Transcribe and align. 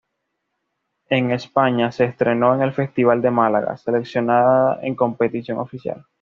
En 1.11 1.29
España, 1.29 1.91
se 1.91 2.05
estrenó 2.05 2.55
en 2.55 2.63
el 2.63 2.73
Festival 2.73 3.21
de 3.21 3.29
Málaga, 3.29 3.77
seleccionada 3.77 4.79
en 4.81 4.95
competición 4.95 5.59
oficial. 5.59 6.07